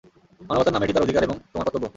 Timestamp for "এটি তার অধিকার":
0.85-1.23